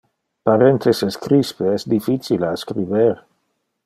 [0.49, 3.13] Parentheses crispe es difficile a scriber.